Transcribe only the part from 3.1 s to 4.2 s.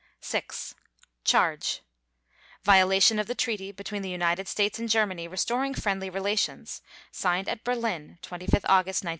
of the Treaty between the